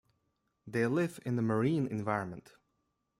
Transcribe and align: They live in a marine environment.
They 0.65 0.87
live 0.87 1.19
in 1.27 1.37
a 1.37 1.43
marine 1.43 1.85
environment. 1.85 2.55